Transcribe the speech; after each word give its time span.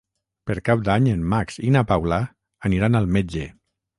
Per 0.51 0.53
Cap 0.69 0.79
d'Any 0.87 1.09
en 1.11 1.25
Max 1.33 1.59
i 1.67 1.69
na 1.77 1.85
Paula 1.91 2.19
aniran 2.71 3.01
al 3.01 3.09
metge. 3.19 3.45